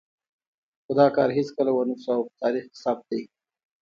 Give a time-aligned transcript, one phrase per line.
[0.83, 3.21] خو دا کار هېڅکله ونه شو او په تاریخ کې ثبت دی.